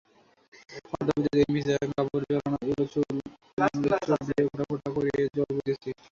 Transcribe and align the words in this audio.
অর্ধাবৃত 0.91 1.25
দেহে 1.33 1.45
ভিজা 1.55 1.75
কাপড় 1.91 2.23
জড়ানো, 2.29 2.57
এলােচুল 2.65 3.03
দিয়া 4.27 4.43
ফোঁটা 4.47 4.63
ফোঁটা 4.69 4.89
করিয়া 4.95 5.15
জল 5.35 5.49
পড়িতেছে। 5.49 5.89